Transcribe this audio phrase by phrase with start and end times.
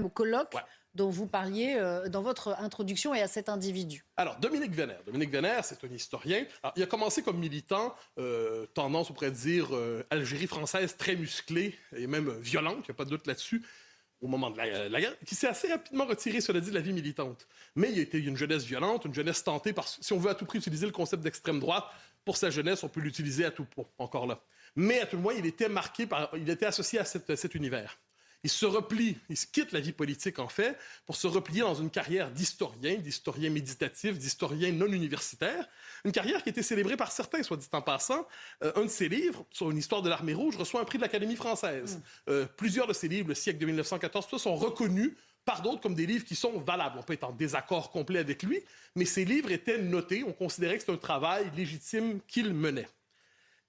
[0.00, 0.54] au colloque
[0.94, 4.04] dont vous parliez euh, dans votre introduction et à cet individu.
[4.16, 5.02] Alors, Dominique Vénère.
[5.04, 6.44] Dominique Vénère, c'est un historien.
[6.76, 11.78] il a commencé comme militant, euh, tendance, on pourrait dire, euh, Algérie française très musclée
[11.96, 13.62] et même violente, il n'y a pas de doute là-dessus,
[14.20, 16.92] au moment de la, guerre, qui s'est assez rapidement retiré, cela dit, de la vie
[16.92, 17.48] militante.
[17.74, 20.34] Mais il a été une jeunesse violente, une jeunesse tentée par, si on veut à
[20.34, 21.84] tout prix utiliser le concept d'extrême droite,
[22.24, 24.40] pour sa jeunesse, on peut l'utiliser à tout point, encore là.
[24.76, 27.98] Mais à tout le moins, il était marqué par, il était associé à cet univers.
[28.44, 31.74] Il se replie, il se quitte la vie politique en fait, pour se replier dans
[31.74, 35.68] une carrière d'historien, d'historien méditatif, d'historien non universitaire.
[36.04, 38.26] Une carrière qui a été célébrée par certains, soit dit en passant.
[38.64, 41.02] Euh, un de ses livres, sur une histoire de l'armée rouge, reçoit un prix de
[41.02, 41.96] l'Académie française.
[41.96, 42.30] Mm.
[42.30, 45.12] Euh, plusieurs de ses livres, le siècle de 1914, tout sont reconnus
[45.44, 46.98] par d'autres comme des livres qui sont valables.
[46.98, 48.60] On peut être en désaccord complet avec lui,
[48.94, 50.24] mais ces livres étaient notés.
[50.24, 52.88] On considérait que c'était un travail légitime qu'il menait.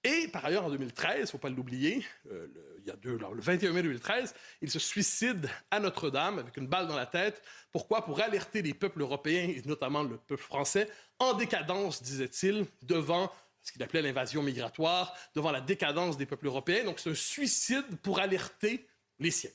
[0.04, 2.96] Et par ailleurs, en 2013, il ne faut pas l'oublier, euh, le, il y a
[3.02, 7.42] le 21 mai 2013, il se suicide à Notre-Dame avec une balle dans la tête.
[7.72, 8.04] Pourquoi?
[8.04, 13.72] Pour alerter les peuples européens, et notamment le peuple français, en décadence, disait-il, devant ce
[13.72, 16.84] qu'il appelait l'invasion migratoire, devant la décadence des peuples européens.
[16.84, 18.86] Donc c'est un suicide pour alerter
[19.18, 19.50] les siens.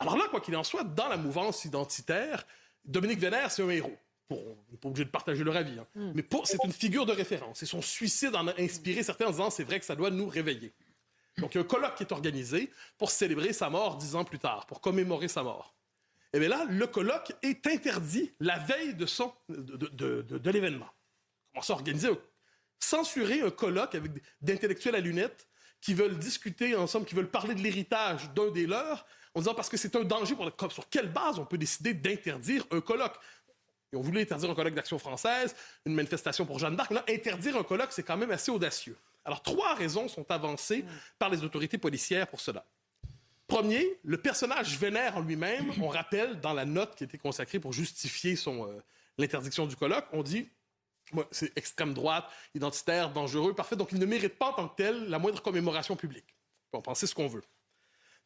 [0.00, 2.44] Alors là, quoi qu'il en soit, dans la mouvance identitaire,
[2.84, 3.96] Dominique Vénère, c'est un héros
[4.30, 5.86] on n'est pas obligé de partager leur avis, hein.
[5.94, 6.12] hmm.
[6.14, 7.62] mais c'est une figure de référence.
[7.62, 10.28] Et son suicide en a inspiré certains en disant c'est vrai que ça doit nous
[10.28, 10.72] réveiller.
[11.38, 14.24] Donc il y a un colloque qui est organisé pour célébrer sa mort dix ans
[14.24, 15.74] plus tard, pour commémorer sa mort.
[16.32, 20.88] Et eh bien là, le colloque est interdit la veille de, son, de, de, l'événement.
[21.52, 22.10] Comment ça organiser,
[22.78, 25.48] censurer un colloque avec d'intellectuels à lunettes
[25.80, 29.70] qui veulent discuter ensemble, qui veulent parler de l'héritage d'un des leurs, en disant parce
[29.70, 30.52] que c'est un danger pour le...
[30.70, 33.18] Sur quelle base on peut décider d'interdire un colloque?
[33.92, 35.54] Ils ont voulu interdire un colloque d'Action française,
[35.86, 36.90] une manifestation pour Jeanne d'Arc.
[36.90, 38.96] Là, interdire un colloque, c'est quand même assez audacieux.
[39.24, 40.84] Alors, trois raisons sont avancées
[41.18, 42.64] par les autorités policières pour cela.
[43.46, 45.72] Premier, le personnage vénère en lui-même.
[45.80, 48.80] On rappelle dans la note qui était consacrée pour justifier euh,
[49.16, 50.48] l'interdiction du colloque, on dit
[51.30, 53.76] c'est extrême droite, identitaire, dangereux, parfait.
[53.76, 56.36] Donc, il ne mérite pas en tant que tel la moindre commémoration publique.
[56.74, 57.42] On penser ce qu'on veut.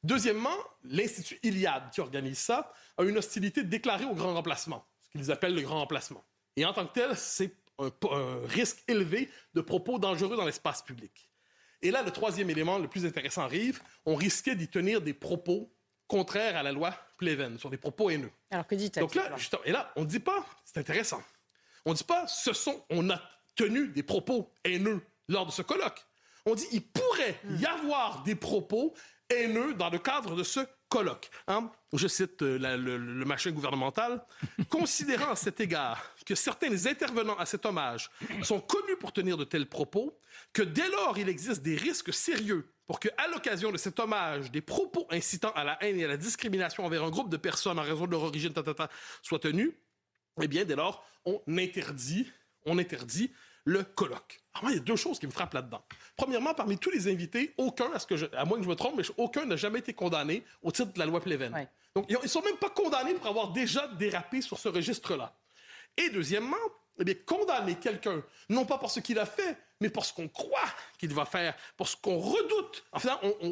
[0.03, 4.85] Deuxièmement, l'Institut Iliade, qui organise ça, a une hostilité déclarée au grand remplacement
[5.15, 6.25] qu'ils appellent le grand emplacement.
[6.57, 7.91] Et en tant que tel, c'est un,
[8.45, 11.31] risque élevé de propos dangereux dans l'espace public.
[11.81, 13.83] Et là, le troisième élément le plus intéressant arrive.
[14.07, 15.73] On risquait d'y tenir des propos
[16.07, 18.31] contraires à la loi Pleven, sur des propos haineux.
[18.51, 19.35] Alors que dit-elle Donc là,
[19.65, 21.23] et là, on ne dit pas, c'est intéressant,
[21.85, 23.21] on ne dit pas, ce sont, on a
[23.57, 26.05] tenu des propos haineux lors de ce colloque.
[26.45, 28.95] On dit, il pourrait y avoir des propos
[29.33, 31.31] haineux dans le cadre de ce colloque.
[31.49, 31.71] Hein?
[31.95, 34.25] Je cite euh, le, machin gouvernemental.
[34.69, 38.11] Considérant à cet égard que certains intervenants à cet hommage
[38.43, 40.19] sont connus pour tenir de tels propos,
[40.53, 44.51] que dès lors il existe des risques sérieux pour que, à l'occasion de cet hommage,
[44.51, 47.79] des propos incitant à la haine et à la discrimination envers un groupe de personnes
[47.79, 48.53] en raison de leur origine
[49.23, 49.73] soient tenus,
[50.41, 52.31] eh bien, dès lors, on interdit,
[52.67, 53.33] on interdit
[53.65, 54.41] le colloque.
[54.55, 55.83] Alors moi, il y a deux choses qui me frappent là-dedans.
[56.17, 58.75] Premièrement, parmi tous les invités, aucun, à, ce que je, à moins que je me
[58.75, 61.69] trompe, mais aucun n'a jamais été condamné au titre de la loi Pleven.
[61.95, 65.35] Donc, ils ne sont même pas condamnés pour avoir déjà dérapé sur ce registre-là.
[65.97, 66.57] Et deuxièmement,
[66.99, 70.29] eh bien, condamner quelqu'un, non pas pour ce qu'il a fait, mais pour ce qu'on
[70.29, 70.61] croit
[70.99, 72.85] qu'il va faire, pour ce qu'on redoute.
[72.93, 73.11] En fait,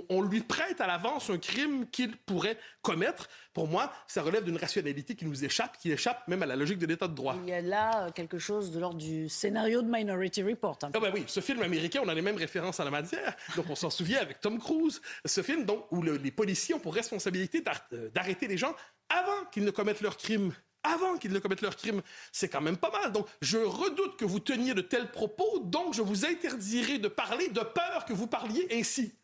[0.08, 3.28] on, lui prête à l'avance un crime qu'il pourrait commettre.
[3.52, 6.78] Pour moi, ça relève d'une rationalité qui nous échappe, qui échappe même à la logique
[6.78, 7.36] de l'État de droit.
[7.42, 10.78] Il y a là euh, quelque chose de l'ordre du scénario de Minority Report.
[10.82, 13.34] Ah ben oui, ce film américain, on a les mêmes références à la matière.
[13.56, 15.02] Donc on s'en souvient avec Tom Cruise.
[15.24, 18.74] Ce film donc, où les policiers ont pour responsabilité euh, d'arrêter les gens
[19.08, 20.52] avant qu'ils ne commettent leur crime
[20.82, 22.02] avant qu'ils ne commettent leur crime.
[22.32, 23.12] C'est quand même pas mal.
[23.12, 27.48] Donc, je redoute que vous teniez de tels propos, donc je vous interdirai de parler
[27.48, 29.14] de peur que vous parliez ainsi.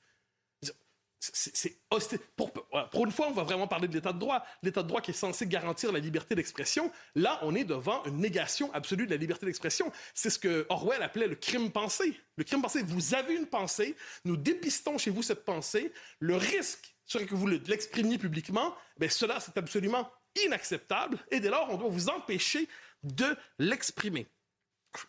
[1.19, 1.77] C'est
[2.37, 4.45] pour, pour, une fois, on va vraiment parler de l'état de droit.
[4.63, 6.93] L'état de droit qui est censé garantir la liberté d'expression.
[7.15, 9.91] Là, on est devant une négation absolue de la liberté d'expression.
[10.15, 12.19] C'est ce que Orwell appelait le crime pensé.
[12.37, 15.93] Le crime pensé, vous avez une pensée, nous dépistons chez vous cette pensée.
[16.21, 18.75] Le risque serait que vous l'exprimiez publiquement.
[18.99, 20.11] Ben cela, c'est absolument
[20.45, 22.69] inacceptable et dès lors, on doit vous empêcher
[23.03, 24.27] de l'exprimer.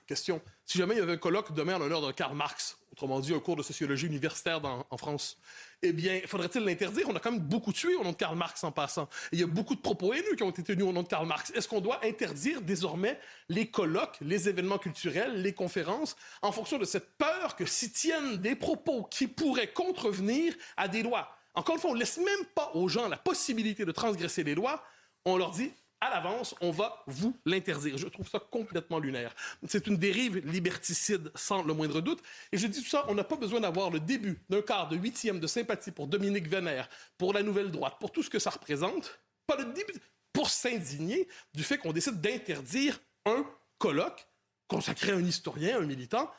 [0.05, 0.41] Question.
[0.65, 3.33] Si jamais il y avait un colloque demain en l'honneur de Karl Marx, autrement dit
[3.33, 4.59] un cours de sociologie universitaire
[4.89, 5.37] en France,
[5.81, 7.07] eh bien, faudrait-il l'interdire?
[7.07, 9.07] On a quand même beaucoup tué au nom de Karl Marx en passant.
[9.31, 11.25] il y a beaucoup de propos haineux qui ont été tenus au nom de Karl
[11.25, 11.51] Marx.
[11.51, 16.85] Est-ce qu'on doit interdire désormais les colloques, les événements culturels, les conférences, en fonction de
[16.85, 21.29] cette peur que s'y tiennent des propos qui pourraient contrevenir à des lois?
[21.53, 24.53] Encore une fois, on ne laisse même pas aux gens la possibilité de transgresser les
[24.53, 24.83] lois
[25.25, 27.97] on leur dit à l'avance, on va vous l'interdire.
[27.97, 29.33] Je trouve ça complètement lunaire.
[29.67, 32.21] C'est une dérive liberticide sans le moindre doute.
[32.51, 34.95] Et je dis tout ça, on n'a pas besoin d'avoir le début d'un quart de
[34.95, 36.87] huitième de sympathie pour Dominique Vénère,
[37.17, 39.19] pour la nouvelle droite, pour tout ce que ça représente.
[39.47, 39.93] pas le début,
[40.33, 43.43] pour s'indigner du fait qu'on décide d'interdire un
[43.79, 44.27] colloque
[44.67, 46.29] consacré à un historien, un militant,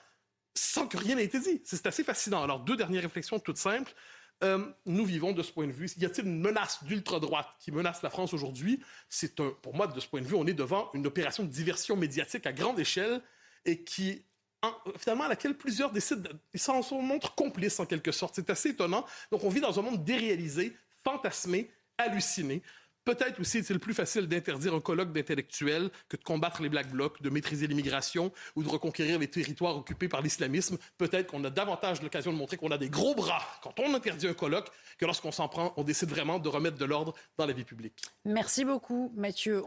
[0.54, 1.62] sans que rien n'ait été dit.
[1.64, 2.42] C'est assez fascinant.
[2.42, 3.92] Alors, deux dernières réflexions toutes simples.
[4.44, 5.90] Euh, nous vivons de ce point de vue.
[5.96, 8.80] Y a-t-il une menace d'ultra-droite qui menace la France aujourd'hui?
[9.08, 11.48] C'est un, pour moi, de ce point de vue, on est devant une opération de
[11.48, 13.20] diversion médiatique à grande échelle
[13.64, 14.24] et qui,
[14.96, 18.36] finalement, à laquelle plusieurs décident, ils s'en montrent complices en quelque sorte.
[18.36, 19.04] C'est assez étonnant.
[19.32, 22.62] Donc, on vit dans un monde déréalisé, fantasmé, halluciné.
[23.08, 26.90] Peut-être aussi c'est le plus facile d'interdire un colloque d'intellectuels que de combattre les Black
[26.90, 30.76] Blocs, de maîtriser l'immigration ou de reconquérir les territoires occupés par l'islamisme.
[30.98, 34.28] Peut-être qu'on a davantage l'occasion de montrer qu'on a des gros bras quand on interdit
[34.28, 34.68] un colloque
[34.98, 38.02] que lorsqu'on s'en prend, on décide vraiment de remettre de l'ordre dans la vie publique.
[38.26, 39.56] Merci beaucoup, Mathieu.